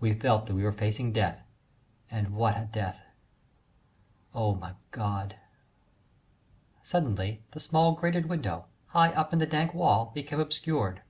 We 0.00 0.14
felt 0.14 0.46
that 0.46 0.54
we 0.54 0.62
were 0.64 0.72
facing 0.72 1.12
death 1.12 1.46
and 2.10 2.30
what 2.30 2.56
a 2.56 2.64
death! 2.72 3.02
O, 4.34 4.54
my 4.54 4.76
God! 4.92 5.36
Suddenly 6.82 7.42
the 7.50 7.60
small 7.60 7.92
grated 7.92 8.30
window 8.30 8.64
high 8.86 9.10
up 9.12 9.34
in 9.34 9.40
the 9.40 9.46
dank 9.46 9.74
wall 9.74 10.10
became 10.14 10.40
obscured. 10.40 11.02